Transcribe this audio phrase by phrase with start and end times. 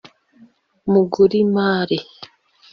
[0.91, 1.97] Mugurimari